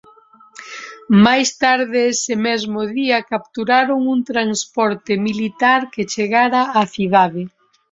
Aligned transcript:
Máis 1.25 1.49
tarde 1.63 1.97
ese 2.13 2.33
mesmo 2.47 2.79
día 2.97 3.27
capturaron 3.33 3.99
un 4.13 4.19
transporte 4.31 5.13
militar 5.27 5.81
que 5.93 6.07
chegara 6.13 6.61
á 6.79 6.81
cidade. 6.95 7.43